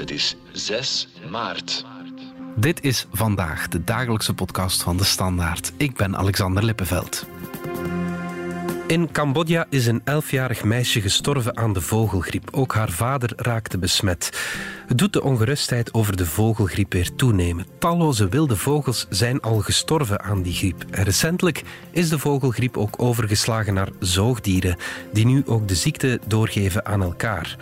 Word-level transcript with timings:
Het 0.00 0.10
is 0.10 0.36
6 0.52 1.08
maart. 1.30 1.84
Dit 2.56 2.84
is 2.84 3.06
vandaag 3.12 3.68
de 3.68 3.84
dagelijkse 3.84 4.34
podcast 4.34 4.82
van 4.82 4.96
de 4.96 5.04
Standaard. 5.04 5.72
Ik 5.76 5.96
ben 5.96 6.16
Alexander 6.16 6.64
Lippenveld. 6.64 7.26
In 8.90 9.12
Cambodja 9.12 9.66
is 9.68 9.86
een 9.86 10.00
elfjarig 10.04 10.64
meisje 10.64 11.00
gestorven 11.00 11.56
aan 11.56 11.72
de 11.72 11.80
vogelgriep. 11.80 12.48
Ook 12.50 12.74
haar 12.74 12.90
vader 12.90 13.32
raakte 13.36 13.78
besmet. 13.78 14.40
Het 14.86 14.98
doet 14.98 15.12
de 15.12 15.22
ongerustheid 15.22 15.94
over 15.94 16.16
de 16.16 16.26
vogelgriep 16.26 16.92
weer 16.92 17.14
toenemen. 17.14 17.66
Talloze 17.78 18.28
wilde 18.28 18.56
vogels 18.56 19.06
zijn 19.10 19.40
al 19.40 19.58
gestorven 19.58 20.20
aan 20.20 20.42
die 20.42 20.52
griep. 20.52 20.84
En 20.90 21.04
recentelijk 21.04 21.62
is 21.90 22.08
de 22.08 22.18
vogelgriep 22.18 22.76
ook 22.76 23.02
overgeslagen 23.02 23.74
naar 23.74 23.88
zoogdieren, 23.98 24.76
die 25.12 25.26
nu 25.26 25.42
ook 25.46 25.68
de 25.68 25.74
ziekte 25.74 26.20
doorgeven 26.26 26.86
aan 26.86 27.02
elkaar. 27.02 27.56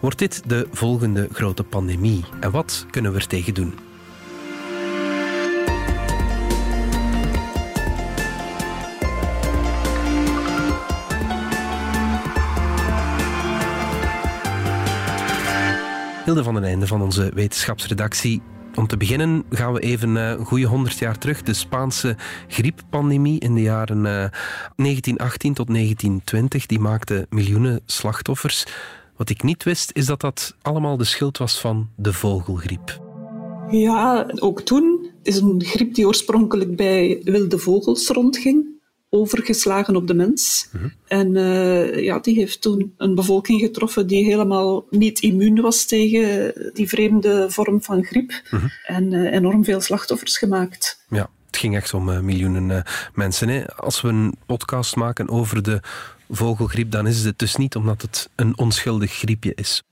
Wordt 0.00 0.18
dit 0.18 0.42
de 0.46 0.68
volgende 0.72 1.28
grote 1.32 1.62
pandemie? 1.62 2.24
En 2.40 2.50
wat 2.50 2.86
kunnen 2.90 3.12
we 3.12 3.18
er 3.18 3.26
tegen 3.26 3.54
doen? 3.54 3.74
Van 16.40 16.54
den 16.54 16.64
Einde 16.64 16.86
van 16.86 17.02
onze 17.02 17.30
wetenschapsredactie. 17.34 18.42
Om 18.74 18.86
te 18.86 18.96
beginnen 18.96 19.44
gaan 19.50 19.72
we 19.72 19.80
even 19.80 20.16
eh, 20.16 20.28
een 20.30 20.44
goede 20.44 20.66
100 20.66 20.98
jaar 20.98 21.18
terug. 21.18 21.42
De 21.42 21.54
Spaanse 21.54 22.16
grieppandemie 22.48 23.40
in 23.40 23.54
de 23.54 23.62
jaren 23.62 24.02
1918 24.02 25.50
eh, 25.50 25.56
tot 25.56 25.66
1920. 25.66 26.66
Die 26.66 26.78
maakte 26.78 27.26
miljoenen 27.30 27.80
slachtoffers. 27.86 28.64
Wat 29.16 29.30
ik 29.30 29.42
niet 29.42 29.62
wist, 29.62 29.90
is 29.92 30.06
dat 30.06 30.20
dat 30.20 30.56
allemaal 30.62 30.96
de 30.96 31.04
schuld 31.04 31.38
was 31.38 31.60
van 31.60 31.88
de 31.96 32.12
vogelgriep. 32.12 33.00
Ja, 33.70 34.26
ook 34.38 34.60
toen 34.60 35.10
is 35.22 35.40
een 35.40 35.62
griep 35.64 35.94
die 35.94 36.06
oorspronkelijk 36.06 36.76
bij 36.76 37.20
wilde 37.24 37.58
vogels 37.58 38.08
rondging 38.08 38.71
overgeslagen 39.14 39.96
op 39.96 40.06
de 40.06 40.14
mens. 40.14 40.68
Mhm. 40.72 40.88
En 41.06 41.36
uh, 41.36 42.02
ja, 42.02 42.18
die 42.18 42.34
heeft 42.34 42.60
toen 42.60 42.94
een 42.96 43.14
bevolking 43.14 43.60
getroffen 43.60 44.06
die 44.06 44.24
helemaal 44.24 44.84
niet 44.90 45.20
immuun 45.20 45.60
was 45.60 45.84
tegen 45.84 46.54
die 46.72 46.88
vreemde 46.88 47.46
vorm 47.50 47.82
van 47.82 48.04
griep. 48.04 48.42
Mhm. 48.50 48.66
En 48.86 49.12
uh, 49.12 49.32
enorm 49.32 49.64
veel 49.64 49.80
slachtoffers 49.80 50.38
gemaakt. 50.38 51.04
Ja, 51.08 51.30
het 51.46 51.56
ging 51.56 51.76
echt 51.76 51.94
om 51.94 52.08
uh, 52.08 52.20
miljoenen 52.20 52.84
mensen. 53.14 53.48
Hè? 53.48 53.76
Als 53.76 54.00
we 54.00 54.08
een 54.08 54.34
podcast 54.46 54.96
maken 54.96 55.28
over 55.28 55.62
de 55.62 55.80
vogelgriep, 56.30 56.90
dan 56.90 57.06
is 57.06 57.24
het 57.24 57.38
dus 57.38 57.56
niet 57.56 57.76
omdat 57.76 58.02
het 58.02 58.30
een 58.36 58.58
onschuldig 58.58 59.12
griepje 59.12 59.52
is. 59.54 59.82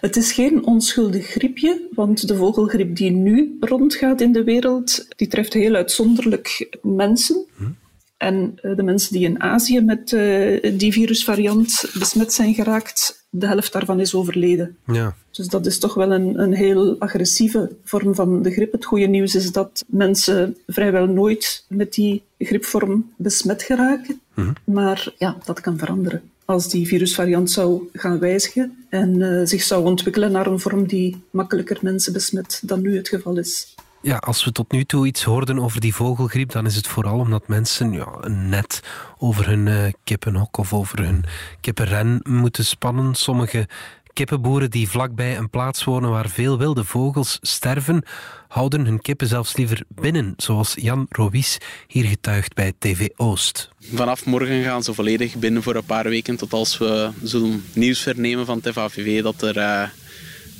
Het 0.00 0.16
is 0.16 0.32
geen 0.32 0.66
onschuldig 0.66 1.26
griepje, 1.26 1.88
want 1.94 2.28
de 2.28 2.36
vogelgriep 2.36 2.96
die 2.96 3.10
nu 3.10 3.56
rondgaat 3.60 4.20
in 4.20 4.32
de 4.32 4.44
wereld, 4.44 5.06
die 5.16 5.28
treft 5.28 5.52
heel 5.52 5.74
uitzonderlijk 5.74 6.78
mensen. 6.82 7.46
Mhm. 7.56 7.70
En 8.18 8.58
eh, 8.62 8.76
de 8.76 8.82
mensen 8.82 9.12
die 9.12 9.24
in 9.24 9.42
Azië 9.42 9.80
met 9.80 10.12
uh, 10.12 10.78
die 10.78 10.92
virusvariant 10.92 11.84
besmet 11.98 12.32
zijn 12.32 12.54
geraakt, 12.54 13.26
de 13.30 13.46
helft 13.46 13.72
daarvan 13.72 14.00
is 14.00 14.14
overleden. 14.14 14.76
Ja. 14.86 15.14
Dus 15.30 15.46
dat 15.46 15.66
is 15.66 15.78
toch 15.78 15.94
wel 15.94 16.12
een, 16.12 16.38
een 16.38 16.52
heel 16.52 16.96
agressieve 16.98 17.70
vorm 17.84 18.14
van 18.14 18.42
de 18.42 18.50
griep. 18.50 18.72
Het 18.72 18.84
goede 18.84 19.06
nieuws 19.06 19.34
is 19.34 19.52
dat 19.52 19.84
mensen 19.86 20.56
vrijwel 20.66 21.06
nooit 21.06 21.64
met 21.68 21.92
die 21.92 22.22
griepvorm 22.38 23.12
besmet 23.16 23.62
geraken. 23.62 24.20
Mhm. 24.34 24.52
Maar 24.64 25.12
ja, 25.18 25.36
dat 25.44 25.60
kan 25.60 25.78
veranderen. 25.78 26.22
Als 26.44 26.68
die 26.68 26.86
virusvariant 26.86 27.50
zou 27.50 27.88
gaan 27.92 28.18
wijzigen 28.18 28.86
en 28.88 29.14
uh, 29.18 29.40
zich 29.44 29.62
zou 29.62 29.84
ontwikkelen 29.84 30.32
naar 30.32 30.46
een 30.46 30.60
vorm 30.60 30.86
die 30.86 31.22
makkelijker 31.30 31.78
mensen 31.80 32.12
besmet 32.12 32.60
dan 32.64 32.80
nu 32.80 32.96
het 32.96 33.08
geval 33.08 33.38
is. 33.38 33.74
Ja, 34.02 34.16
als 34.16 34.44
we 34.44 34.52
tot 34.52 34.72
nu 34.72 34.84
toe 34.84 35.06
iets 35.06 35.22
hoorden 35.22 35.58
over 35.58 35.80
die 35.80 35.94
vogelgriep, 35.94 36.50
dan 36.52 36.66
is 36.66 36.76
het 36.76 36.86
vooral 36.86 37.18
omdat 37.18 37.48
mensen 37.48 37.92
ja, 37.92 38.08
een 38.20 38.48
net 38.48 38.82
over 39.18 39.46
hun 39.46 39.66
uh, 39.66 39.92
kippenhok 40.04 40.56
of 40.56 40.72
over 40.72 40.98
hun 40.98 41.24
kippenren 41.60 42.20
moeten 42.24 42.64
spannen. 42.64 43.14
Sommige 43.14 43.68
kippenboeren 44.12 44.70
die 44.70 44.88
vlakbij 44.88 45.36
een 45.36 45.50
plaats 45.50 45.84
wonen 45.84 46.10
waar 46.10 46.28
veel 46.28 46.58
wilde 46.58 46.84
vogels 46.84 47.38
sterven, 47.40 48.02
houden 48.48 48.84
hun 48.84 49.00
kippen 49.00 49.26
zelfs 49.26 49.56
liever 49.56 49.84
binnen, 49.88 50.34
zoals 50.36 50.74
Jan 50.74 51.06
Rowies 51.08 51.58
hier 51.86 52.04
getuigt 52.04 52.54
bij 52.54 52.72
TV 52.78 53.08
Oost. 53.16 53.70
Vanaf 53.94 54.24
morgen 54.24 54.62
gaan 54.62 54.82
ze 54.82 54.94
volledig 54.94 55.36
binnen 55.36 55.62
voor 55.62 55.74
een 55.74 55.84
paar 55.84 56.08
weken, 56.08 56.36
tot 56.36 56.52
als 56.52 56.78
we 56.78 57.10
zullen 57.22 57.64
nieuws 57.72 58.00
vernemen 58.00 58.46
van 58.46 58.60
het 58.62 58.72
FAVV 58.72 59.22
dat 59.22 59.42
er 59.42 59.56
uh, 59.56 59.88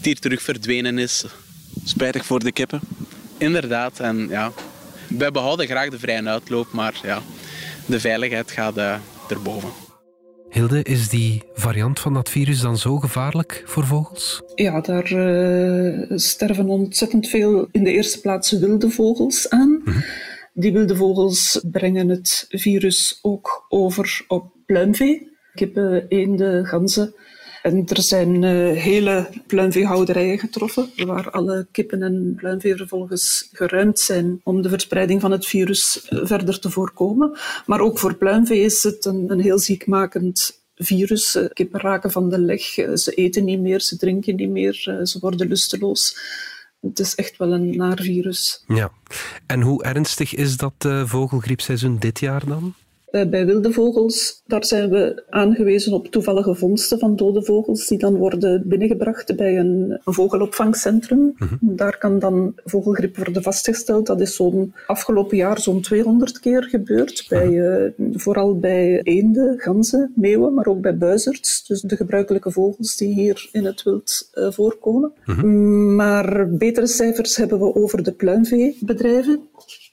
dier 0.01 0.19
terug 0.19 0.43
verdwenen 0.43 0.99
is. 0.99 1.25
Spijtig 1.85 2.27
voor 2.27 2.39
de 2.39 2.53
kippen? 2.53 2.81
Inderdaad. 3.39 4.01
En 4.01 4.29
ja, 4.29 4.53
wij 5.09 5.31
behouden 5.31 5.67
graag 5.67 5.89
de 5.89 5.99
vrije 5.99 6.29
uitloop, 6.29 6.73
maar 6.73 7.01
ja, 7.03 7.23
de 7.87 8.01
veiligheid 8.01 8.51
gaat 8.51 8.79
uh, 8.79 8.95
erboven. 9.29 9.69
Hilde, 10.51 10.83
is 10.83 11.09
die 11.09 11.43
variant 11.55 12.01
van 12.01 12.15
dat 12.15 12.31
virus 12.31 12.61
dan 12.61 12.79
zo 12.79 12.97
gevaarlijk 12.97 13.63
voor 13.67 13.87
vogels? 13.87 14.43
Ja, 14.55 14.81
daar 14.81 15.13
uh, 15.13 16.19
sterven 16.19 16.69
ontzettend 16.69 17.29
veel 17.29 17.69
in 17.73 17.85
de 17.85 17.91
eerste 17.91 18.21
plaats 18.21 18.51
wilde 18.51 18.91
vogels 18.91 19.51
aan. 19.51 19.81
Mhm. 19.85 19.99
Die 20.55 20.73
wilde 20.73 20.97
vogels 20.97 21.65
brengen 21.71 22.09
het 22.09 22.45
virus 22.49 23.19
ook 23.23 23.67
over 23.69 24.25
op 24.29 24.53
pluimvee. 24.67 25.37
Kippen, 25.55 26.09
eenden, 26.09 26.67
ganzen. 26.67 27.15
Er 27.73 28.03
zijn 28.03 28.43
uh, 28.43 28.77
hele 28.77 29.29
pluimveehouderijen 29.47 30.39
getroffen, 30.39 30.91
waar 30.97 31.31
alle 31.31 31.67
kippen 31.71 32.03
en 32.03 32.35
pluimvee 32.37 32.77
vervolgens 32.77 33.49
geruimd 33.53 33.99
zijn 33.99 34.41
om 34.45 34.63
de 34.63 34.69
verspreiding 34.69 35.21
van 35.21 35.31
het 35.31 35.47
virus 35.47 36.07
uh, 36.11 36.21
verder 36.23 36.61
te 36.61 36.71
voorkomen. 36.71 37.39
Maar 37.67 37.81
ook 37.81 37.99
voor 37.99 38.15
pluimvee 38.15 38.61
is 38.61 38.83
het 38.83 39.05
een, 39.05 39.31
een 39.31 39.41
heel 39.41 39.59
ziekmakend 39.59 40.63
virus. 40.75 41.37
Uh, 41.37 41.45
kippen 41.53 41.81
raken 41.81 42.11
van 42.11 42.31
de 42.31 42.39
leg, 42.39 42.63
ze 42.95 43.13
eten 43.15 43.45
niet 43.45 43.61
meer, 43.61 43.81
ze 43.81 43.97
drinken 43.97 44.37
niet 44.37 44.51
meer, 44.51 44.75
ze 45.05 45.17
worden 45.21 45.49
lusteloos. 45.49 46.19
Het 46.81 46.99
is 46.99 47.15
echt 47.15 47.37
wel 47.37 47.53
een 47.53 47.77
naar 47.77 48.01
virus. 48.01 48.65
Ja. 48.67 48.91
En 49.47 49.61
hoe 49.61 49.83
ernstig 49.83 50.35
is 50.35 50.57
dat 50.57 50.89
vogelgriepseizoen 51.05 51.99
dit 51.99 52.21
jaar 52.21 52.47
dan? 52.47 52.75
Eh, 53.11 53.29
bij 53.29 53.47
wilde 53.47 53.73
vogels, 53.73 54.43
daar 54.47 54.65
zijn 54.65 54.91
we 54.91 55.23
aangewezen 55.31 55.93
op 55.93 56.07
toevallige 56.07 56.55
vondsten 56.55 56.99
van 56.99 57.17
dode 57.17 57.43
vogels 57.43 57.87
die 57.87 57.99
dan 57.99 58.17
worden 58.17 58.63
binnengebracht 58.67 59.37
bij 59.37 59.59
een, 59.59 60.01
vogelopvangcentrum. 60.05 61.35
Mhm. 61.39 61.55
Daar 61.61 61.99
kan 61.99 62.19
dan 62.19 62.53
vogelgriep 62.65 63.17
worden 63.17 63.43
vastgesteld. 63.43 64.07
Dat 64.07 64.21
is 64.21 64.35
zo'n 64.35 64.75
afgelopen 64.87 65.37
jaar 65.37 65.61
zo'n 65.61 65.81
200 65.81 66.41
keer 66.41 66.63
gebeurd. 66.63 67.27
Bij, 67.29 67.49
uh, 67.49 67.91
vooral 68.13 68.59
bij 68.59 69.03
eenden, 69.03 69.59
ganzen, 69.59 70.13
meeuwen, 70.15 70.55
maar 70.55 70.67
ook 70.67 70.81
bij 70.81 70.97
buizerds. 70.97 71.67
Dus 71.67 71.81
de 71.81 71.97
gebruikelijke 71.97 72.51
vogels 72.51 72.97
die 72.97 73.15
hier 73.15 73.49
in 73.53 73.65
het 73.65 73.83
wild 73.83 74.31
uh, 74.35 74.51
voorkomen. 74.51 75.13
Mhm. 75.25 75.95
Maar 75.95 76.51
betere 76.51 76.87
cijfers 76.87 77.37
hebben 77.37 77.59
we 77.59 77.75
over 77.75 78.03
de 78.03 78.13
pluimveebedrijven. 78.13 79.41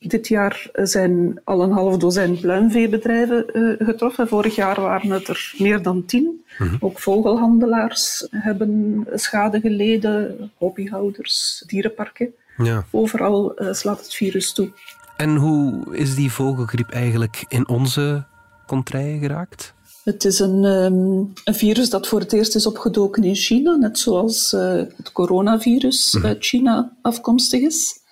Dit 0.07 0.27
jaar 0.27 0.69
zijn 0.73 1.41
al 1.43 1.61
een 1.61 1.71
half 1.71 1.97
dozijn 1.97 2.39
pluimveebedrijven 2.39 3.45
uh, 3.53 3.87
getroffen. 3.87 4.27
Vorig 4.27 4.55
jaar 4.55 4.81
waren 4.81 5.09
het 5.09 5.27
er 5.27 5.53
meer 5.57 5.81
dan 5.81 6.05
tien. 6.05 6.45
Mhm. 6.57 6.75
Ook 6.79 6.99
vogelhandelaars 6.99 8.27
hebben 8.29 9.03
schade 9.13 9.59
geleden, 9.59 10.51
hobbyhouders, 10.57 11.63
dierenparken. 11.67 12.33
Ja. 12.57 12.85
Overal 12.91 13.61
uh, 13.61 13.73
slaat 13.73 13.99
het 13.99 14.13
virus 14.13 14.53
toe. 14.53 14.71
En 15.17 15.35
hoe 15.35 15.83
is 15.91 16.15
die 16.15 16.31
vogelgriep 16.31 16.89
eigenlijk 16.89 17.45
in 17.47 17.67
onze 17.67 18.23
contraien 18.67 19.19
geraakt? 19.19 19.73
Het 20.03 20.25
is 20.25 20.39
een, 20.39 20.63
um, 20.63 21.31
een, 21.43 21.55
virus 21.55 21.89
dat 21.89 22.07
voor 22.07 22.19
het 22.19 22.33
eerst 22.33 22.55
is 22.55 22.65
opgedoken 22.65 23.23
in 23.23 23.35
China, 23.35 23.75
net 23.75 23.99
zoals 23.99 24.53
uh, 24.53 24.61
het 24.95 25.11
coronavirus 25.11 26.13
mhm. 26.13 26.25
uit 26.25 26.45
China 26.45 26.97
afkomstig 27.01 27.61
is. 27.61 28.03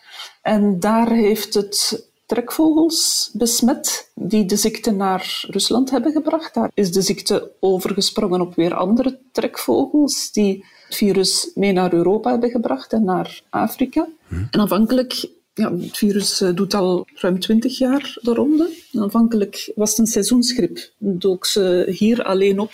En 0.44 0.80
daar 0.80 1.10
heeft 1.12 1.54
het 1.54 2.08
trekvogels 2.26 3.30
besmet 3.34 4.12
die 4.16 4.46
de 4.46 4.56
ziekte 4.56 4.92
naar 4.92 5.46
Rusland 5.48 5.90
hebben 5.92 6.12
gebracht. 6.12 6.54
Daar 6.54 6.72
is 6.74 6.92
de 6.92 7.02
ziekte 7.02 7.52
overgesprongen 7.60 8.42
op 8.42 8.56
weer 8.56 8.74
andere 8.74 9.20
trekvogels 9.32 10.32
die 10.32 10.66
het 10.88 10.96
virus 10.96 11.52
mee 11.56 11.72
naar 11.72 11.94
Europa 11.94 12.30
hebben 12.30 12.50
gebracht 12.50 12.94
en 12.94 13.04
naar 13.04 13.42
Afrika. 13.50 14.08
En 14.52 14.60
aanvankelijk 14.60 15.30
ja, 15.54 15.76
het 15.76 15.98
virus 15.98 16.42
eh, 16.42 16.56
doet 16.56 16.74
al 16.74 17.08
ruim 17.14 17.40
twintig 17.40 17.78
jaar 17.78 18.18
de 18.22 18.34
ronde. 18.34 18.70
Aanvankelijk 18.94 19.72
was 19.76 19.90
het 19.90 20.00
een 20.00 20.08
seizoensgrip. 20.08 20.90
Dook 20.98 21.46
ze 21.46 21.86
hier 21.90 22.24
alleen 22.24 22.60
op 22.60 22.74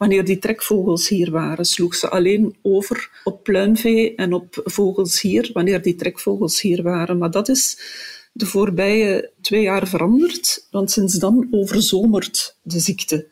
wanneer 0.00 0.24
die 0.24 0.38
trekvogels 0.38 1.08
hier 1.08 1.30
waren, 1.30 1.64
sloeg 1.64 1.94
ze 1.94 2.08
alleen 2.08 2.56
over 2.62 3.10
op 3.24 3.42
pluimvee 3.42 4.14
en 4.14 4.32
op 4.32 4.60
vogels 4.64 5.20
hier, 5.20 5.50
wanneer 5.52 5.82
die 5.82 5.94
trekvogels 5.94 6.60
hier 6.60 6.82
waren. 6.82 7.18
Maar 7.18 7.30
dat 7.30 7.48
is 7.48 7.78
de 8.32 8.46
voorbije 8.46 9.30
twee 9.40 9.62
jaar 9.62 9.88
veranderd, 9.88 10.66
want 10.70 10.90
sinds 10.90 11.14
dan 11.14 11.48
overzomert 11.50 12.56
de 12.62 12.78
ziekte. 12.78 13.26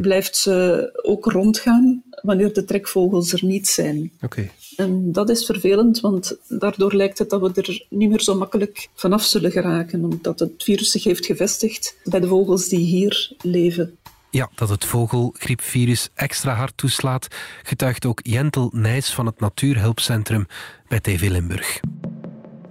blijft 0.00 0.36
ze 0.36 0.90
ook 1.02 1.24
rondgaan 1.24 2.02
wanneer 2.22 2.52
de 2.52 2.64
trekvogels 2.64 3.32
er 3.32 3.44
niet 3.44 3.68
zijn. 3.68 4.12
Oké. 4.20 4.50
En 4.76 5.12
dat 5.12 5.30
is 5.30 5.46
vervelend, 5.46 6.00
want 6.00 6.36
daardoor 6.48 6.94
lijkt 6.94 7.18
het 7.18 7.30
dat 7.30 7.40
we 7.40 7.62
er 7.62 7.86
niet 7.88 8.10
meer 8.10 8.20
zo 8.22 8.34
makkelijk 8.34 8.88
vanaf 8.94 9.24
zullen 9.24 9.50
geraken, 9.50 10.04
omdat 10.04 10.38
het 10.38 10.62
virus 10.62 10.90
zich 10.90 11.04
heeft 11.04 11.26
gevestigd 11.26 11.96
bij 12.04 12.20
de 12.20 12.26
vogels 12.26 12.68
die 12.68 12.84
hier 12.84 13.36
leven. 13.42 13.98
Ja, 14.34 14.48
dat 14.54 14.68
het 14.68 14.84
vogelgriepvirus 14.84 16.08
extra 16.14 16.54
hard 16.54 16.76
toeslaat, 16.76 17.26
getuigt 17.62 18.06
ook 18.06 18.20
Jentel 18.22 18.70
Nijs 18.72 19.14
van 19.14 19.26
het 19.26 19.40
Natuurhulpcentrum 19.40 20.46
bij 20.88 21.00
TV 21.00 21.28
Limburg. 21.28 21.80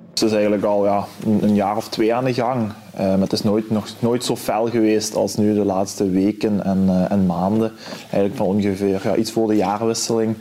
Het 0.10 0.21
is 0.21 0.31
eigenlijk 0.31 0.63
al 0.63 0.86
ja, 0.86 1.06
een 1.25 1.56
jaar 1.56 1.75
of 1.75 1.89
twee 1.89 2.13
aan 2.13 2.24
de 2.24 2.33
gang. 2.33 2.71
Maar 2.98 3.19
het 3.19 3.33
is 3.33 3.44
nooit, 3.44 3.69
nog 3.69 3.88
nooit 4.00 4.24
zo 4.24 4.36
fel 4.36 4.69
geweest 4.69 5.15
als 5.15 5.36
nu 5.36 5.54
de 5.54 5.65
laatste 5.65 6.10
weken 6.10 6.63
en, 6.63 6.83
uh, 6.83 7.12
en 7.12 7.25
maanden. 7.25 7.71
Eigenlijk 8.01 8.36
van 8.36 8.45
ongeveer 8.45 9.01
ja, 9.04 9.16
iets 9.16 9.31
voor 9.31 9.48
de 9.48 9.56
jaarwisseling 9.56 10.36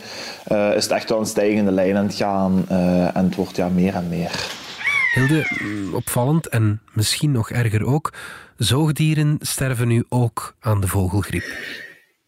uh, 0.53 0.75
is 0.75 0.83
het 0.83 0.93
echt 0.93 1.09
wel 1.09 1.19
een 1.19 1.27
stijgende 1.27 1.71
lijn 1.73 1.97
aan 1.97 2.07
het 2.07 2.15
gaan. 2.15 2.65
en 3.15 3.25
het 3.25 3.35
wordt 3.35 3.57
ja, 3.57 3.69
meer 3.69 3.95
en 3.95 4.09
meer. 4.09 4.61
Hilde, 5.13 5.47
opvallend 5.95 6.49
en 6.49 6.81
misschien 6.93 7.33
nog 7.33 7.51
erger 7.51 7.87
ook, 7.87 8.13
zoogdieren 8.57 9.37
sterven 9.41 9.89
nu 9.89 10.05
ook 10.09 10.55
aan 10.61 10.81
de 10.81 10.87
vogelgriep. 10.87 11.45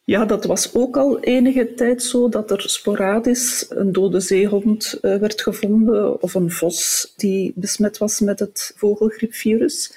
Ja, 0.04 0.24
dat 0.24 0.44
was 0.44 0.74
ook 0.74 0.96
al 0.96 1.20
enige 1.20 1.74
tijd 1.74 2.02
zo 2.02 2.28
dat 2.28 2.50
er 2.50 2.60
sporadisch 2.60 3.66
een 3.68 3.92
dode 3.92 4.20
zeehond 4.20 4.98
uh, 5.02 5.16
werd 5.16 5.42
gevonden 5.42 6.22
of 6.22 6.34
een 6.34 6.50
vos 6.50 7.12
die 7.16 7.52
besmet 7.56 7.98
was 7.98 8.20
met 8.20 8.38
het 8.38 8.72
vogelgriepvirus. 8.76 9.96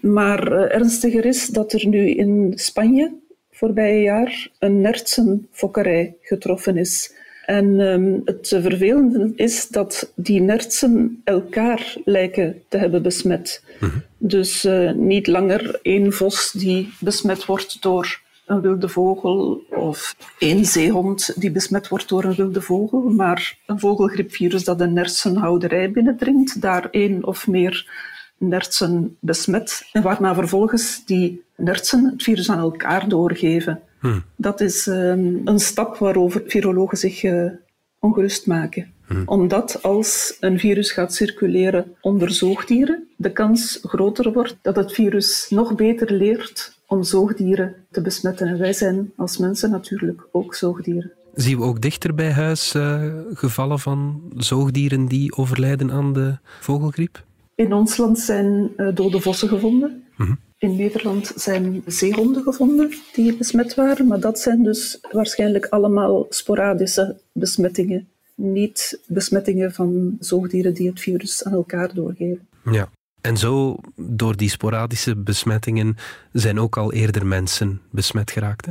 Maar 0.00 0.52
uh, 0.52 0.74
ernstiger 0.74 1.24
is 1.24 1.46
dat 1.46 1.72
er 1.72 1.86
nu 1.86 2.10
in 2.10 2.52
Spanje 2.54 3.18
voorbije 3.50 4.02
jaar 4.02 4.48
een 4.58 4.80
nertsenfokkerij 4.80 6.16
getroffen 6.20 6.76
is. 6.76 7.14
En 7.46 7.80
um, 7.80 8.22
het 8.24 8.48
vervelende 8.48 9.32
is 9.36 9.68
dat 9.68 10.12
die 10.14 10.40
nertsen 10.40 11.20
elkaar 11.24 11.96
lijken 12.04 12.62
te 12.68 12.76
hebben 12.76 13.02
besmet. 13.02 13.64
Mm 13.80 13.88
-hmm. 13.88 14.02
Dus 14.18 14.64
uh, 14.64 14.92
niet 14.92 15.26
langer 15.26 15.78
één 15.82 16.12
vos 16.12 16.52
die 16.52 16.92
besmet 16.98 17.46
wordt 17.46 17.82
door 17.82 18.20
een 18.46 18.60
wilde 18.60 18.88
vogel 18.88 19.62
of 19.70 20.16
één 20.38 20.64
zeehond 20.64 21.40
die 21.40 21.50
besmet 21.50 21.88
wordt 21.88 22.08
door 22.08 22.24
een 22.24 22.34
wilde 22.34 22.62
vogel, 22.62 23.00
maar 23.00 23.58
een 23.66 23.80
vogelgriepvirus 23.80 24.64
dat 24.64 24.80
een 24.80 24.92
nertsenhouderij 24.92 25.90
binnendringt, 25.90 26.60
daar 26.60 26.88
één 26.90 27.26
of 27.26 27.46
meer 27.46 27.90
nertsen 28.38 29.16
besmet 29.20 29.88
en 29.92 30.02
waarna 30.02 30.34
vervolgens 30.34 31.04
die 31.04 31.42
nertsen 31.56 32.04
het 32.04 32.22
virus 32.22 32.50
aan 32.50 32.58
elkaar 32.58 33.08
doorgeven. 33.08 33.80
Hmm. 34.00 34.22
Dat 34.36 34.60
is 34.60 34.86
um, 34.86 35.40
een 35.44 35.58
stap 35.58 35.96
waarover 35.96 36.42
virologen 36.46 36.98
zich 36.98 37.22
uh, 37.22 37.50
ongerust 37.98 38.46
maken. 38.46 38.92
Hmm. 39.06 39.22
Omdat 39.26 39.82
als 39.82 40.36
een 40.40 40.58
virus 40.58 40.92
gaat 40.92 41.14
circuleren 41.14 41.94
onder 42.00 42.30
zoogdieren, 42.30 43.08
de 43.16 43.32
kans 43.32 43.78
groter 43.82 44.32
wordt 44.32 44.56
dat 44.62 44.76
het 44.76 44.92
virus 44.92 45.46
nog 45.48 45.74
beter 45.74 46.12
leert 46.12 46.78
om 46.86 47.02
zoogdieren 47.02 47.74
te 47.90 48.00
besmetten. 48.00 48.46
En 48.46 48.58
wij 48.58 48.72
zijn 48.72 49.12
als 49.16 49.36
mensen 49.36 49.70
natuurlijk 49.70 50.26
ook 50.32 50.54
zoogdieren. 50.54 51.12
Zien 51.34 51.58
we 51.58 51.64
ook 51.64 51.80
dichter 51.80 52.14
bij 52.14 52.32
huis 52.32 52.74
uh, 52.74 53.04
gevallen 53.32 53.78
van 53.78 54.22
zoogdieren 54.36 55.06
die 55.06 55.36
overlijden 55.36 55.90
aan 55.90 56.12
de 56.12 56.38
vogelgriep? 56.60 57.24
In 57.54 57.72
ons 57.72 57.96
land 57.96 58.18
zijn 58.18 58.70
uh, 58.76 58.94
dode 58.94 59.20
vossen 59.20 59.48
gevonden. 59.48 60.04
Mm 60.16 60.26
-hmm. 60.26 60.38
In 60.60 60.76
Nederland 60.76 61.32
zijn 61.36 61.82
zeehonden 61.86 62.42
gevonden 62.42 62.90
die 63.12 63.36
besmet 63.36 63.74
waren, 63.74 64.06
maar 64.06 64.20
dat 64.20 64.38
zijn 64.38 64.62
dus 64.62 64.98
waarschijnlijk 65.12 65.66
allemaal 65.66 66.26
sporadische 66.28 67.20
besmettingen. 67.32 68.08
Niet 68.34 69.00
besmettingen 69.06 69.72
van 69.72 70.16
zoogdieren 70.18 70.74
die 70.74 70.88
het 70.88 71.00
virus 71.00 71.44
aan 71.44 71.52
elkaar 71.52 71.94
doorgeven. 71.94 72.48
Ja, 72.70 72.88
en 73.20 73.36
zo, 73.36 73.76
door 73.96 74.36
die 74.36 74.48
sporadische 74.48 75.16
besmettingen, 75.16 75.96
zijn 76.32 76.60
ook 76.60 76.76
al 76.76 76.92
eerder 76.92 77.26
mensen 77.26 77.80
besmet 77.90 78.30
geraakt? 78.30 78.68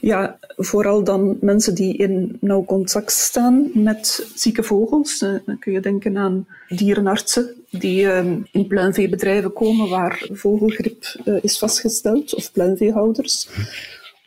Ja, 0.00 0.38
vooral 0.56 1.04
dan 1.04 1.36
mensen 1.40 1.74
die 1.74 1.96
in 1.96 2.36
nauw 2.40 2.64
contact 2.64 3.12
staan 3.12 3.70
met 3.74 4.26
zieke 4.34 4.62
vogels. 4.62 5.18
Dan 5.18 5.58
kun 5.58 5.72
je 5.72 5.80
denken 5.80 6.16
aan 6.16 6.46
dierenartsen 6.68 7.54
die 7.70 8.08
in 8.52 8.66
pluimveebedrijven 8.68 9.52
komen 9.52 9.88
waar 9.88 10.28
vogelgriep 10.32 11.04
is 11.40 11.58
vastgesteld, 11.58 12.34
of 12.34 12.52
pluimveehouders. 12.52 13.48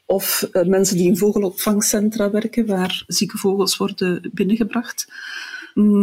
Of 0.06 0.50
mensen 0.66 0.98
die 0.98 1.07
in 1.07 1.18
vogelopvangcentra 1.18 2.31
werken 2.31 2.66
waar 2.66 3.04
zieke 3.07 3.38
vogels 3.38 3.78
worden 3.78 4.30
binnengebracht. 4.34 5.07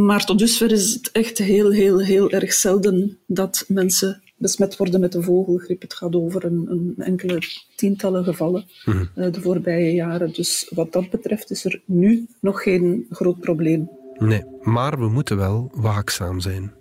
Maar 0.07 0.25
tot 0.25 0.39
dusver 0.39 0.73
is 0.73 0.93
het 0.93 1.11
echt 1.13 1.39
heel, 1.39 1.71
heel, 1.71 1.99
heel 1.99 2.31
erg 2.31 2.53
zelden 2.53 3.19
dat 3.27 3.65
mensen 3.69 4.23
besmet 4.37 4.77
worden 4.77 5.01
met 5.01 5.13
de 5.13 5.23
vogelgriep. 5.23 5.83
Het 5.83 5.95
gaat 5.95 6.15
over 6.15 6.45
een, 6.45 6.67
een 6.69 6.95
enkele 7.05 7.39
tientallen 7.77 8.25
gevallen 8.25 8.65
mm 8.85 9.09
-hmm. 9.15 9.33
de 9.33 9.41
voorbije 9.41 9.95
jaren. 9.95 10.33
Dus 10.33 10.71
wat 10.75 10.93
dat 10.93 11.11
betreft 11.11 11.51
is 11.51 11.65
er 11.65 11.83
nu 11.85 12.27
nog 12.41 12.63
geen 12.63 13.07
groot 13.11 13.41
probleem. 13.41 13.91
Nee, 14.19 14.45
maar 14.61 14.99
we 14.99 15.09
moeten 15.09 15.37
wel 15.37 15.71
waakzaam 15.75 16.41
zijn. 16.41 16.73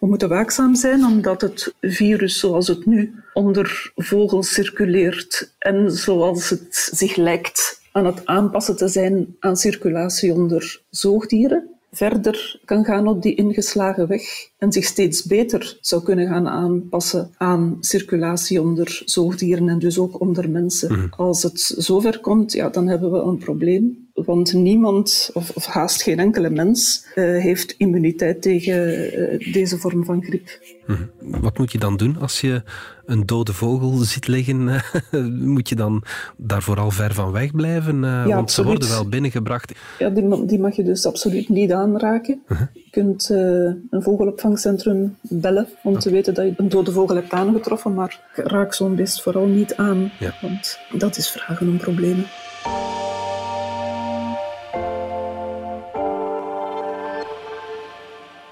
We 0.00 0.06
moeten 0.06 0.28
waakzaam 0.28 0.74
zijn 0.74 1.04
omdat 1.04 1.40
het 1.40 1.74
virus 1.80 2.38
zoals 2.38 2.68
het 2.68 2.86
nu 2.86 3.14
onder 3.32 3.92
vogels 3.94 4.52
circuleert 4.52 5.54
en 5.58 5.90
zoals 5.90 6.50
het 6.50 6.90
zich 6.92 7.16
lijkt 7.16 7.80
aan 7.92 8.06
het 8.06 8.26
aanpassen 8.26 8.76
te 8.76 8.88
zijn 8.88 9.36
aan 9.40 9.56
circulatie 9.56 10.32
onder 10.32 10.82
zoogdieren, 10.90 11.68
verder 11.92 12.60
kan 12.64 12.84
gaan 12.84 13.08
op 13.08 13.22
die 13.22 13.34
ingeslagen 13.34 14.08
weg 14.08 14.22
en 14.58 14.72
zich 14.72 14.84
steeds 14.84 15.24
beter 15.24 15.78
zou 15.80 16.02
kunnen 16.02 16.26
gaan 16.26 16.48
aanpassen 16.48 17.30
aan 17.36 17.76
circulatie 17.80 18.62
onder 18.62 19.02
zoogdieren 19.04 19.68
en 19.68 19.78
dus 19.78 19.98
ook 19.98 20.20
onder 20.20 20.50
mensen. 20.50 20.98
Mm. 20.98 21.06
Als 21.10 21.42
het 21.42 21.74
zover 21.76 22.20
komt, 22.20 22.52
ja, 22.52 22.68
dan 22.68 22.88
hebben 22.88 23.12
we 23.12 23.18
een 23.18 23.38
probleem. 23.38 24.04
Want 24.14 24.52
niemand, 24.52 25.30
of, 25.32 25.50
of 25.50 25.66
haast 25.66 26.02
geen 26.02 26.18
enkele 26.18 26.50
mens, 26.50 27.06
uh, 27.14 27.42
heeft 27.42 27.74
immuniteit 27.78 28.42
tegen 28.42 28.98
uh, 29.42 29.52
deze 29.52 29.78
vorm 29.78 30.04
van 30.04 30.22
griep. 30.22 30.60
Mm. 30.86 31.10
Wat 31.40 31.58
moet 31.58 31.72
je 31.72 31.78
dan 31.78 31.96
doen 31.96 32.18
als 32.18 32.40
je 32.40 32.62
een 33.04 33.26
dode 33.26 33.52
vogel 33.52 33.96
ziet 33.96 34.26
liggen? 34.26 34.82
moet 35.54 35.68
je 35.68 35.74
dan 35.74 36.04
daar 36.36 36.62
vooral 36.62 36.90
ver 36.90 37.14
van 37.14 37.32
weg 37.32 37.50
blijven? 37.50 37.96
Uh, 37.96 38.02
ja, 38.02 38.24
want 38.26 38.32
absoluut. 38.34 38.52
ze 38.52 38.62
worden 38.62 38.88
wel 38.88 39.08
binnengebracht. 39.08 39.72
Ja, 39.98 40.08
die, 40.08 40.46
die, 40.46 40.58
mag 40.58 40.76
je 40.76 40.82
dus 40.82 41.06
absoluut 41.06 41.48
niet 41.48 41.72
aanraken. 41.72 42.42
-huh. 42.46 42.60
Je 42.96 43.02
kunt 43.02 43.28
een 43.28 44.02
vogelopvangcentrum 44.02 45.16
bellen 45.20 45.68
om 45.82 45.98
te 45.98 46.10
weten 46.10 46.34
dat 46.34 46.44
je 46.44 46.54
een 46.56 46.68
dode 46.68 46.92
vogel 46.92 47.16
hebt 47.16 47.32
aangetroffen, 47.32 47.94
maar 47.94 48.20
raak 48.34 48.74
zo'n 48.74 48.94
beest 48.94 49.22
vooral 49.22 49.46
niet 49.46 49.74
aan, 49.74 50.12
ja. 50.18 50.34
want 50.42 50.78
dat 50.98 51.16
is 51.16 51.30
vragen 51.30 51.68
om 51.68 51.76
problemen. 51.76 52.24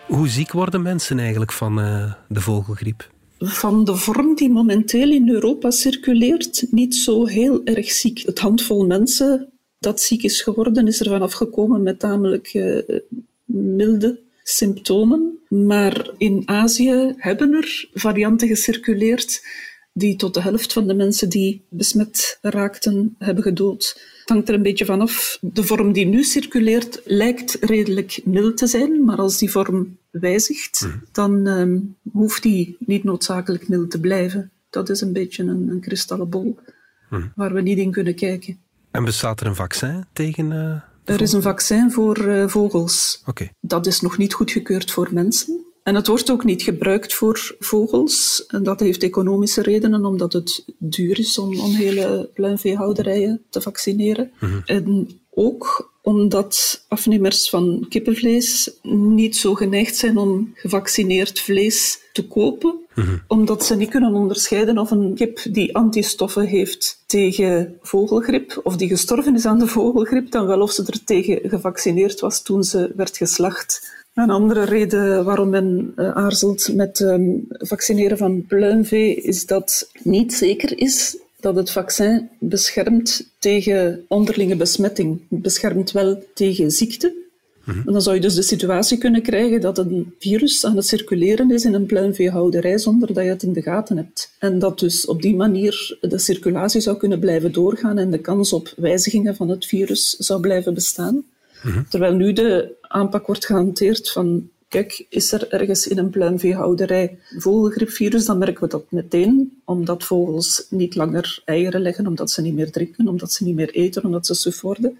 Hoe 0.06 0.28
ziek 0.28 0.52
worden 0.52 0.82
mensen 0.82 1.18
eigenlijk 1.18 1.52
van 1.52 1.78
uh, 1.78 2.12
de 2.28 2.40
vogelgriep? 2.40 3.10
Van 3.38 3.84
de 3.84 3.96
vorm 3.96 4.34
die 4.34 4.50
momenteel 4.50 5.10
in 5.10 5.28
Europa 5.28 5.70
circuleert, 5.70 6.66
niet 6.70 6.94
zo 6.94 7.26
heel 7.26 7.64
erg 7.64 7.90
ziek. 7.90 8.18
Het 8.26 8.38
handvol 8.38 8.86
mensen 8.86 9.52
dat 9.78 10.00
ziek 10.00 10.22
is 10.22 10.42
geworden, 10.42 10.86
is 10.86 11.00
er 11.00 11.08
vanaf 11.10 11.32
gekomen 11.32 11.82
met 11.82 12.00
namelijk 12.00 12.54
uh, 12.54 12.82
milde 13.44 14.23
symptomen. 14.44 15.38
Maar 15.48 16.10
in 16.18 16.42
Azië 16.44 17.14
hebben 17.16 17.52
er 17.52 17.88
varianten 17.92 18.48
gecirculeerd 18.48 19.42
die 19.92 20.16
tot 20.16 20.34
de 20.34 20.42
helft 20.42 20.72
van 20.72 20.86
de 20.86 20.94
mensen 20.94 21.28
die 21.28 21.66
besmet 21.68 22.38
raakten 22.40 23.14
hebben 23.18 23.44
gedood. 23.44 24.00
Het 24.20 24.28
hangt 24.28 24.48
er 24.48 24.54
een 24.54 24.62
beetje 24.62 24.84
vanaf. 24.84 25.38
De 25.40 25.64
vorm 25.64 25.92
die 25.92 26.06
nu 26.06 26.22
circuleert 26.22 27.00
lijkt 27.04 27.56
redelijk 27.60 28.20
mild 28.24 28.56
te 28.56 28.66
zijn, 28.66 29.04
maar 29.04 29.16
als 29.16 29.38
die 29.38 29.50
vorm 29.50 29.98
wijzigt, 30.10 30.86
mm. 30.86 31.02
dan 31.12 31.46
um, 31.46 31.96
hoeft 32.12 32.42
die 32.42 32.76
niet 32.78 33.04
noodzakelijk 33.04 33.68
mild 33.68 33.90
te 33.90 34.00
blijven. 34.00 34.50
Dat 34.70 34.88
is 34.88 35.00
een 35.00 35.12
beetje 35.12 35.42
een, 35.42 35.68
een 35.68 35.80
kristallen 35.80 36.28
bol 36.28 36.58
mm. 37.10 37.32
waar 37.34 37.52
we 37.52 37.60
niet 37.60 37.78
in 37.78 37.90
kunnen 37.90 38.14
kijken. 38.14 38.58
En 38.90 39.04
bestaat 39.04 39.40
er 39.40 39.46
een 39.46 39.54
vaccin 39.54 40.04
tegen... 40.12 40.50
Uh, 40.50 40.80
er 41.04 41.20
is 41.20 41.32
een 41.32 41.42
vaccin 41.42 41.90
voor 41.90 42.18
uh, 42.18 42.48
vogels. 42.48 43.22
Okay. 43.26 43.52
Dat 43.60 43.86
is 43.86 44.00
nog 44.00 44.18
niet 44.18 44.34
goedgekeurd 44.34 44.90
voor 44.90 45.08
mensen. 45.12 45.64
En 45.82 45.94
het 45.94 46.06
wordt 46.06 46.30
ook 46.30 46.44
niet 46.44 46.62
gebruikt 46.62 47.14
voor 47.14 47.56
vogels. 47.58 48.44
En 48.46 48.62
dat 48.62 48.80
heeft 48.80 49.02
economische 49.02 49.62
redenen, 49.62 50.04
omdat 50.04 50.32
het 50.32 50.64
duur 50.78 51.18
is 51.18 51.38
om, 51.38 51.60
om 51.60 51.70
hele 51.70 52.30
pluimveehouderijen 52.34 53.42
te 53.50 53.60
vaccineren. 53.60 54.30
Mm 54.40 54.50
-hmm. 54.50 54.62
En 54.64 55.20
ook 55.30 55.93
omdat 56.04 56.84
afnemers 56.88 57.50
van 57.50 57.86
kippenvlees 57.88 58.70
niet 58.82 59.36
zo 59.36 59.54
geneigd 59.54 59.96
zijn 59.96 60.18
om 60.18 60.50
gevaccineerd 60.54 61.40
vlees 61.40 61.98
te 62.12 62.26
kopen, 62.26 62.74
omdat 63.26 63.64
ze 63.64 63.76
niet 63.76 63.90
kunnen 63.90 64.14
onderscheiden 64.14 64.78
of 64.78 64.90
een 64.90 65.14
kip 65.14 65.40
die 65.50 65.76
antistoffen 65.76 66.46
heeft 66.46 67.02
tegen 67.06 67.78
vogelgriep 67.82 68.60
of 68.62 68.76
die 68.76 68.88
gestorven 68.88 69.34
is 69.34 69.46
aan 69.46 69.58
de 69.58 69.66
vogelgriep, 69.66 70.30
dan 70.30 70.46
wel 70.46 70.60
of 70.60 70.70
ze 70.70 70.84
er 70.86 71.04
tegen 71.04 71.40
gevaccineerd 71.50 72.20
was 72.20 72.42
toen 72.42 72.64
ze 72.64 72.92
werd 72.96 73.16
geslacht. 73.16 74.02
Een 74.14 74.30
andere 74.30 74.64
reden 74.64 75.24
waarom 75.24 75.48
men 75.48 75.92
uh, 75.96 76.10
aarzelt 76.10 76.74
met 76.74 77.00
um, 77.00 77.46
vaccineren 77.48 78.18
van 78.18 78.46
pluimvee 78.46 79.14
is 79.14 79.46
dat 79.46 79.90
niet 80.02 80.34
zeker 80.34 80.78
is 80.78 81.16
dat 81.44 81.56
het 81.56 81.70
vaccin 81.70 82.28
beschermt 82.38 83.30
tegen 83.38 84.04
onderlinge 84.08 84.56
besmetting. 84.56 85.20
Het 85.30 85.42
beschermt 85.42 85.92
wel 85.92 86.24
tegen 86.34 86.70
ziekte. 86.70 87.22
Mm 87.64 87.82
Dan 87.84 88.02
zou 88.02 88.14
je 88.14 88.20
dus 88.20 88.34
de 88.34 88.42
situatie 88.42 88.98
kunnen 88.98 89.22
krijgen 89.22 89.60
dat 89.60 89.78
een 89.78 90.14
virus 90.18 90.64
aan 90.64 90.76
het 90.76 90.86
circuleren 90.86 91.50
is 91.50 91.64
in 91.64 91.74
een 91.74 91.86
pluimveehouderij 91.86 92.78
zonder 92.78 93.14
dat 93.14 93.24
je 93.24 93.30
het 93.30 93.42
in 93.42 93.52
de 93.52 93.62
gaten 93.62 93.96
hebt. 93.96 94.32
En 94.38 94.58
dat 94.58 94.78
dus 94.78 95.06
op 95.06 95.22
die 95.22 95.34
manier 95.36 95.98
de 96.00 96.18
circulatie 96.18 96.80
zou 96.80 96.96
kunnen 96.96 97.18
blijven 97.18 97.52
doorgaan 97.52 97.98
en 97.98 98.10
de 98.10 98.18
kans 98.18 98.52
op 98.52 98.72
wijzigingen 98.76 99.36
van 99.36 99.48
het 99.48 99.66
virus 99.66 100.10
zou 100.10 100.40
blijven 100.40 100.74
bestaan. 100.74 101.24
Terwijl 101.88 102.14
nu 102.14 102.32
de 102.32 102.76
aanpak 102.80 103.26
wordt 103.26 103.46
gehanteerd 103.46 104.10
van 104.10 104.48
Kijk, 104.74 105.06
is 105.08 105.32
er 105.32 105.48
ergens 105.52 105.86
in 105.86 105.98
een 105.98 106.10
pluimveehouderij 106.10 107.18
vogelgriepvirus, 107.38 108.24
dan 108.24 108.38
merken 108.38 108.62
we 108.62 108.68
dat 108.68 108.84
meteen, 108.88 109.60
omdat 109.64 110.04
vogels 110.04 110.66
niet 110.70 110.94
langer 110.94 111.42
eieren 111.44 111.80
leggen, 111.80 112.06
omdat 112.06 112.30
ze 112.30 112.42
niet 112.42 112.54
meer 112.54 112.70
drinken, 112.70 113.08
omdat 113.08 113.32
ze 113.32 113.44
niet 113.44 113.54
meer 113.54 113.70
eten, 113.70 114.04
omdat 114.04 114.26
ze 114.26 114.34
suf 114.34 114.60
worden. 114.60 114.98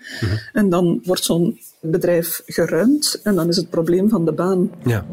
En 0.52 0.68
dan 0.68 1.00
wordt 1.04 1.24
zo'n 1.24 1.60
bedrijf 1.80 2.42
geruimd 2.46 3.20
en 3.22 3.34
dan 3.34 3.48
is 3.48 3.56
het 3.56 3.70
probleem 3.70 4.08
van 4.08 4.24
de 4.24 4.32
baan. 4.32 4.70
Ja. 4.84 5.06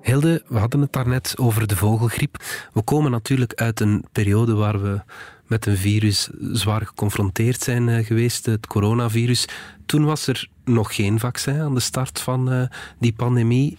Hilde, 0.00 0.42
we 0.46 0.58
hadden 0.58 0.80
het 0.80 0.92
daarnet 0.92 1.34
over 1.38 1.66
de 1.66 1.76
vogelgriep. 1.76 2.42
We 2.72 2.82
komen 2.82 3.10
natuurlijk 3.10 3.54
uit 3.54 3.80
een 3.80 4.04
periode 4.12 4.54
waar 4.54 4.82
we 4.82 5.00
met 5.46 5.66
een 5.66 5.76
virus 5.76 6.28
zwaar 6.52 6.86
geconfronteerd 6.86 7.62
zijn 7.62 7.88
uh, 7.88 8.06
geweest, 8.06 8.46
het 8.46 8.66
coronavirus. 8.66 9.48
Toen 9.86 10.04
was 10.04 10.26
er 10.26 10.48
nog 10.64 10.94
geen 10.94 11.18
vaccin 11.18 11.60
aan 11.60 11.74
de 11.74 11.80
start 11.80 12.20
van 12.20 12.52
uh, 12.52 12.62
die 12.98 13.12
pandemie. 13.12 13.76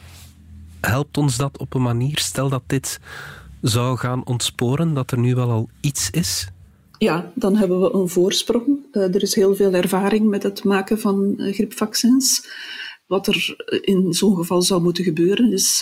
Helpt 0.81 1.17
ons 1.17 1.37
dat 1.37 1.57
op 1.57 1.73
een 1.73 1.81
manier? 1.81 2.19
Stel 2.19 2.49
dat 2.49 2.63
dit 2.67 2.99
zou 3.61 3.97
gaan 3.97 4.25
ontsporen, 4.25 4.93
dat 4.93 5.11
er 5.11 5.19
nu 5.19 5.35
wel 5.35 5.49
al 5.49 5.69
iets 5.81 6.09
is? 6.09 6.47
Ja, 6.97 7.31
dan 7.35 7.55
hebben 7.55 7.81
we 7.81 7.93
een 7.93 8.09
voorsprong. 8.09 8.67
Uh, 8.91 9.15
er 9.15 9.21
is 9.21 9.35
heel 9.35 9.55
veel 9.55 9.73
ervaring 9.73 10.29
met 10.29 10.43
het 10.43 10.63
maken 10.63 10.99
van 10.99 11.35
griepvaccins. 11.37 12.47
Wat 13.07 13.27
er 13.27 13.55
in 13.81 14.13
zo'n 14.13 14.35
geval 14.35 14.61
zou 14.61 14.81
moeten 14.81 15.03
gebeuren 15.03 15.51
is, 15.51 15.77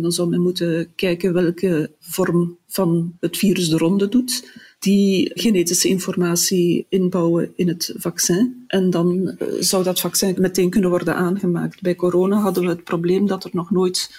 dan 0.00 0.12
zou 0.12 0.28
men 0.28 0.40
moeten 0.40 0.92
kijken 0.94 1.32
welke 1.32 1.92
vorm 2.00 2.58
van 2.66 3.16
het 3.20 3.36
virus 3.36 3.68
de 3.68 3.76
ronde 3.76 4.08
doet 4.08 4.44
die 4.80 5.30
genetische 5.34 5.88
informatie 5.88 6.86
inbouwen 6.88 7.52
in 7.56 7.68
het 7.68 7.94
vaccin. 7.96 8.64
En 8.66 8.90
dan 8.90 9.36
uh, 9.38 9.48
zou 9.60 9.84
dat 9.84 10.00
vaccin 10.00 10.36
meteen 10.38 10.70
kunnen 10.70 10.90
worden 10.90 11.14
aangemaakt. 11.14 11.80
Bij 11.80 11.94
corona 11.94 12.36
hadden 12.40 12.62
we 12.62 12.68
het 12.68 12.84
probleem 12.84 13.26
dat 13.26 13.44
er 13.44 13.50
nog 13.52 13.70
nooit 13.70 14.10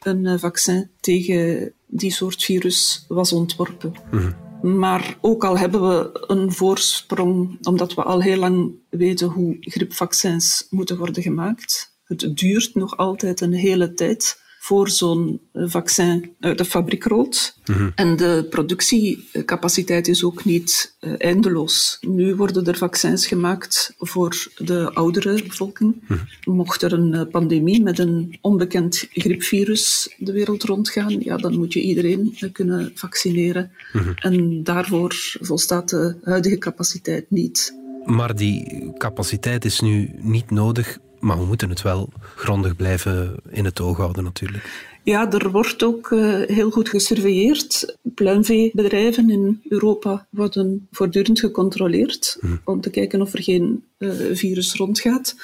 een 0.00 0.24
uh, 0.24 0.38
vaccin 0.38 0.90
tegen 1.00 1.72
die 1.86 2.12
soort 2.12 2.44
virus 2.44 3.04
was 3.08 3.32
ontworpen. 3.32 3.92
Mm-hmm. 4.10 4.78
Maar 4.78 5.18
ook 5.20 5.44
al 5.44 5.58
hebben 5.58 5.88
we 5.88 6.24
een 6.26 6.52
voorsprong, 6.52 7.58
omdat 7.62 7.94
we 7.94 8.02
al 8.02 8.22
heel 8.22 8.38
lang 8.38 8.72
weten 8.88 9.28
hoe 9.28 9.56
griepvaccins 9.60 10.66
moeten 10.70 10.98
worden 10.98 11.22
gemaakt. 11.22 11.94
Het 12.04 12.36
duurt 12.36 12.74
nog 12.74 12.96
altijd 12.96 13.40
een 13.40 13.52
hele 13.52 13.94
tijd 13.94 14.41
voor 14.62 14.88
zo'n 14.88 15.40
vaccin 15.52 16.34
uit 16.40 16.58
de 16.58 16.64
fabriek 16.64 17.04
rolt. 17.04 17.56
Mm-hmm. 17.64 17.92
En 17.94 18.16
de 18.16 18.46
productiecapaciteit 18.50 20.08
is 20.08 20.24
ook 20.24 20.44
niet 20.44 20.96
uh, 21.00 21.12
eindeloos. 21.18 21.98
Nu 22.00 22.34
worden 22.34 22.64
er 22.64 22.76
vaccins 22.76 23.26
gemaakt 23.26 23.94
voor 23.98 24.52
de 24.56 24.90
oudere 24.94 25.42
bevolking. 25.42 25.94
Mm-hmm. 26.00 26.26
Mocht 26.44 26.82
er 26.82 26.92
een 26.92 27.28
pandemie 27.30 27.82
met 27.82 27.98
een 27.98 28.38
onbekend 28.40 29.06
griepvirus 29.10 30.14
de 30.18 30.32
wereld 30.32 30.62
rondgaan, 30.62 31.20
ja, 31.20 31.36
dan 31.36 31.58
moet 31.58 31.72
je 31.72 31.80
iedereen 31.80 32.36
kunnen 32.52 32.92
vaccineren. 32.94 33.70
Mm-hmm. 33.92 34.14
En 34.14 34.62
daarvoor 34.62 35.14
volstaat 35.40 35.88
de 35.88 36.16
huidige 36.22 36.58
capaciteit 36.58 37.30
niet. 37.30 37.74
Maar 38.04 38.36
die 38.36 38.92
capaciteit 38.98 39.64
is 39.64 39.80
nu 39.80 40.10
niet 40.18 40.50
nodig 40.50 40.98
maar 41.22 41.38
we 41.38 41.44
moeten 41.44 41.68
het 41.68 41.82
wel 41.82 42.08
grondig 42.36 42.76
blijven 42.76 43.34
in 43.48 43.64
het 43.64 43.80
oog 43.80 43.96
houden 43.96 44.24
natuurlijk. 44.24 44.90
Ja, 45.04 45.32
er 45.32 45.50
wordt 45.50 45.82
ook 45.82 46.10
uh, 46.10 46.40
heel 46.46 46.70
goed 46.70 46.88
gesurveilleerd. 46.88 47.96
Pluimveebedrijven 48.14 49.30
in 49.30 49.60
Europa 49.68 50.26
worden 50.30 50.86
voortdurend 50.90 51.40
gecontroleerd 51.40 52.36
hm. 52.40 52.46
om 52.64 52.80
te 52.80 52.90
kijken 52.90 53.20
of 53.20 53.32
er 53.32 53.42
geen 53.42 53.84
uh, 53.98 54.12
virus 54.32 54.74
rondgaat. 54.74 55.34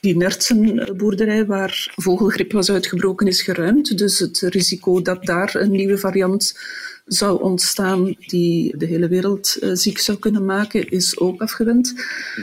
Die 0.00 0.16
nertsenboerderij 0.16 1.46
waar 1.46 1.92
vogelgriep 1.96 2.52
was 2.52 2.70
uitgebroken 2.70 3.26
is 3.26 3.42
geruimd. 3.42 3.98
Dus 3.98 4.18
het 4.18 4.38
risico 4.38 5.02
dat 5.02 5.24
daar 5.24 5.54
een 5.54 5.70
nieuwe 5.70 5.98
variant 5.98 6.58
zou 7.04 7.42
ontstaan 7.42 8.14
die 8.18 8.76
de 8.76 8.86
hele 8.86 9.08
wereld 9.08 9.56
uh, 9.60 9.70
ziek 9.72 9.98
zou 9.98 10.18
kunnen 10.18 10.44
maken, 10.44 10.90
is 10.90 11.18
ook 11.18 11.42
afgewend. 11.42 11.94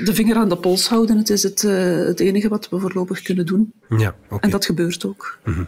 De 0.03 0.13
vinger 0.13 0.35
aan 0.35 0.49
de 0.49 0.57
pols 0.57 0.87
houden, 0.87 1.17
het 1.17 1.29
is 1.29 1.43
het, 1.43 1.61
het 1.61 2.19
enige 2.19 2.49
wat 2.49 2.69
we 2.69 2.79
voorlopig 2.79 3.21
kunnen 3.21 3.45
doen. 3.45 3.73
Ja, 3.97 4.15
okay. 4.25 4.39
En 4.39 4.49
dat 4.49 4.65
gebeurt 4.65 5.05
ook. 5.05 5.39
Mm 5.45 5.53
-hmm. 5.53 5.67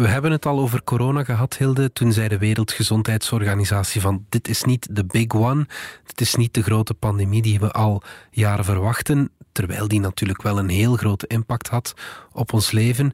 We 0.00 0.08
hebben 0.08 0.30
het 0.30 0.46
al 0.46 0.58
over 0.58 0.84
corona 0.84 1.24
gehad, 1.24 1.56
Hilde. 1.56 1.92
Toen 1.92 2.12
zei 2.12 2.28
de 2.28 2.38
Wereldgezondheidsorganisatie 2.38 4.00
van 4.00 4.26
dit 4.28 4.48
is 4.48 4.64
niet 4.64 4.88
de 4.90 5.04
big 5.04 5.34
one, 5.34 5.66
dit 6.06 6.20
is 6.20 6.34
niet 6.34 6.54
de 6.54 6.62
grote 6.62 6.94
pandemie 6.94 7.42
die 7.42 7.60
we 7.60 7.70
al 7.70 8.02
jaren 8.30 8.64
verwachten, 8.64 9.30
terwijl 9.52 9.88
die 9.88 10.00
natuurlijk 10.00 10.42
wel 10.42 10.58
een 10.58 10.68
heel 10.68 10.96
grote 10.96 11.26
impact 11.26 11.68
had 11.68 11.94
op 12.32 12.52
ons 12.52 12.70
leven. 12.70 13.12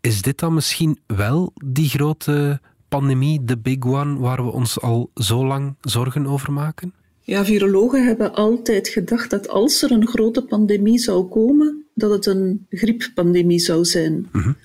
Is 0.00 0.22
dit 0.22 0.38
dan 0.38 0.54
misschien 0.54 0.98
wel 1.06 1.52
die 1.64 1.88
grote 1.88 2.60
pandemie, 2.88 3.44
de 3.44 3.58
big 3.58 3.84
one, 3.84 4.18
waar 4.18 4.44
we 4.44 4.50
ons 4.50 4.80
al 4.80 5.10
zo 5.14 5.46
lang 5.46 5.74
zorgen 5.80 6.26
over 6.26 6.52
maken? 6.52 6.94
Ja, 7.20 7.44
virologen 7.44 8.06
hebben 8.06 8.34
altijd 8.34 8.88
gedacht 8.88 9.30
dat 9.30 9.48
als 9.48 9.82
er 9.82 9.90
een 9.90 10.06
grote 10.06 10.42
pandemie 10.42 10.98
zou 10.98 11.28
komen, 11.28 11.84
dat 11.94 12.10
het 12.10 12.26
een 12.26 12.66
grieppandemie 12.70 13.60
zou 13.60 13.84
zijn. 13.84 14.28
Mm-hmm. 14.32 14.56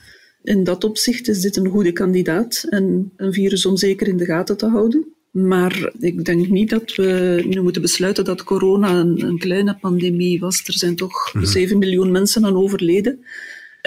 In 0.47 0.63
dat 0.63 0.83
opzicht 0.83 1.27
is 1.27 1.41
dit 1.41 1.57
een 1.57 1.67
goede 1.67 1.91
kandidaat 1.91 2.65
en 2.69 3.11
een 3.15 3.33
virus 3.33 3.65
om 3.65 3.77
zeker 3.77 4.07
in 4.07 4.17
de 4.17 4.25
gaten 4.25 4.57
te 4.57 4.65
houden. 4.65 5.05
Maar 5.31 5.91
ik 5.99 6.25
denk 6.25 6.47
niet 6.47 6.69
dat 6.69 6.95
we 6.95 7.43
nu 7.47 7.61
moeten 7.61 7.81
besluiten 7.81 8.25
dat 8.25 8.43
corona 8.43 8.99
een, 8.99 9.21
een 9.21 9.37
kleine 9.37 9.77
pandemie 9.81 10.39
was. 10.39 10.63
Er 10.65 10.73
zijn 10.73 10.95
toch 10.95 11.33
mm-hmm. 11.33 11.51
7 11.51 11.77
miljoen 11.77 12.11
mensen 12.11 12.45
aan 12.45 12.55
overleden. 12.55 13.19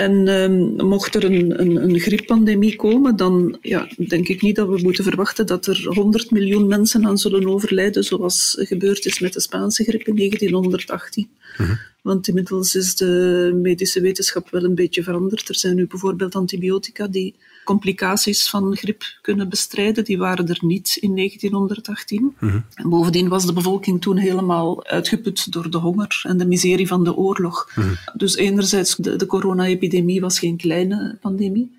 En 0.01 0.29
um, 0.29 0.87
mocht 0.87 1.15
er 1.15 1.25
een, 1.25 1.61
een, 1.61 1.77
een 1.77 1.99
grieppandemie 1.99 2.77
komen, 2.77 3.17
dan 3.17 3.59
ja, 3.63 3.89
denk 4.09 4.29
ik 4.29 4.43
niet 4.43 4.57
dat 4.57 4.69
we 4.69 4.81
moeten 4.83 5.05
verwachten 5.05 5.47
dat 5.47 5.67
er 5.67 5.87
100 5.89 6.31
miljoen 6.31 6.67
mensen 6.67 7.07
aan 7.07 7.19
zullen 7.19 7.47
overlijden, 7.47 8.05
zoals 8.05 8.57
gebeurd 8.59 9.05
is 9.07 9.21
met 9.21 9.33
de 9.33 9.41
Spaanse 9.41 9.85
griep 9.85 10.07
in 10.07 10.17
1918. 10.17 11.29
Mm-hmm. 11.59 11.79
Want 12.03 12.29
inmiddels 12.29 12.75
is 12.75 12.97
de 12.97 13.53
medische 13.63 14.01
wetenschap 14.01 14.51
wel 14.51 14.65
een 14.65 14.75
beetje 14.75 15.03
veranderd. 15.03 15.49
Er 15.49 15.55
zijn 15.55 15.77
nu 15.77 15.87
bijvoorbeeld 15.87 16.35
antibiotica 16.35 17.07
die 17.07 17.35
complicaties 17.71 18.51
van 18.51 18.77
griep 18.77 19.03
kunnen 19.23 19.49
bestrijden. 19.49 20.05
Die 20.05 20.19
waren 20.19 20.49
er 20.49 20.59
niet 20.61 20.97
in 21.01 21.17
1918. 21.17 22.37
Mm-hmm. 22.39 22.65
En 22.75 22.89
bovendien 22.89 23.29
was 23.29 23.47
de 23.47 23.53
bevolking 23.53 24.01
toen 24.01 24.17
helemaal 24.17 24.87
uitgeput 24.87 25.53
door 25.53 25.71
de 25.71 25.79
honger 25.79 26.21
en 26.23 26.37
de 26.37 26.47
miserie 26.47 26.87
van 26.87 27.05
de 27.05 27.15
oorlog. 27.15 27.71
Mm-hmm. 27.75 27.97
Dus 28.15 28.37
enerzijds, 28.37 28.97
de, 28.97 29.17
de 29.17 29.27
corona-epidemie 29.27 30.21
was 30.21 30.39
geen 30.39 30.57
kleine 30.57 31.19
pandemie. 31.21 31.79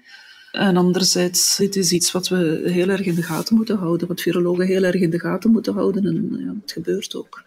En 0.52 0.78
anderzijds, 0.78 1.58
dit 1.58 1.76
is 1.76 1.92
iets 1.92 2.12
wat 2.12 2.28
we 2.28 2.62
heel 2.66 2.90
erg 2.90 3.06
in 3.06 3.16
de 3.16 3.24
gaten 3.24 3.56
moeten 3.56 3.78
houden, 3.78 4.08
wat 4.08 4.22
virologen 4.22 4.66
heel 4.66 4.84
erg 4.84 5.02
in 5.02 5.10
de 5.10 5.20
gaten 5.20 5.52
moeten 5.52 5.74
houden. 5.74 6.06
En 6.06 6.38
ja, 6.40 6.54
het 6.62 6.72
gebeurt 6.72 7.16
ook. 7.16 7.44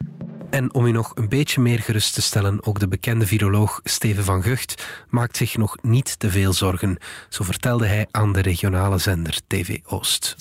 En 0.55 0.75
om 0.75 0.87
u 0.87 0.91
nog 0.91 1.13
een 1.15 1.29
beetje 1.29 1.61
meer 1.61 1.79
gerust 1.79 2.15
te 2.15 2.23
stellen, 2.23 2.67
ook 2.67 2.81
de 2.81 2.89
bekende 2.89 3.27
viroloog 3.27 3.81
Steven 3.85 4.25
van 4.25 4.43
Gucht 4.43 4.87
maakt 5.11 5.37
zich 5.37 5.57
nog 5.57 5.77
niet 5.83 6.19
te 6.19 6.31
veel 6.31 6.53
zorgen. 6.53 6.97
Zo 7.29 7.45
vertelde 7.45 7.87
hij 7.87 8.07
aan 8.11 8.33
de 8.33 8.41
regionale 8.41 8.99
zender 8.99 9.39
TV 9.47 9.79
Oost. 9.87 10.37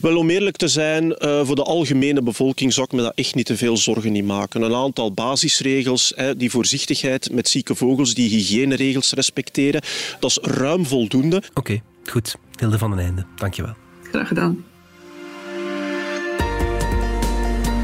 Wel, 0.00 0.16
om 0.16 0.30
eerlijk 0.30 0.56
te 0.56 0.68
zijn, 0.68 1.04
uh, 1.04 1.44
voor 1.44 1.56
de 1.56 1.62
algemene 1.62 2.22
bevolking 2.22 2.72
zou 2.72 2.86
ik 2.86 2.92
me 2.92 3.02
dat 3.02 3.12
echt 3.14 3.34
niet 3.34 3.46
te 3.46 3.56
veel 3.56 3.76
zorgen 3.76 4.12
niet 4.12 4.24
maken. 4.24 4.62
Een 4.62 4.74
aantal 4.74 5.12
basisregels, 5.12 6.12
hè, 6.16 6.36
die 6.36 6.50
voorzichtigheid 6.50 7.32
met 7.32 7.48
zieke 7.48 7.74
vogels, 7.74 8.14
die 8.14 8.28
hygiëneregels 8.28 9.12
respecteren, 9.12 9.82
dat 10.20 10.30
is 10.30 10.38
ruim 10.42 10.86
voldoende. 10.86 11.36
Oké. 11.36 11.58
Okay. 11.58 11.82
Goed, 12.10 12.36
Hilde 12.58 12.78
van 12.78 12.90
den 12.90 12.98
Einde, 12.98 13.24
dankjewel. 13.36 13.74
Graag 14.02 14.28
gedaan. 14.28 14.64